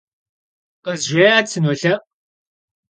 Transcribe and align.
Khızjjê'et, 0.83 1.45
sınolhe'u! 1.51 1.95